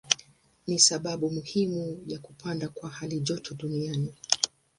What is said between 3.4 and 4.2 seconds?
duniani.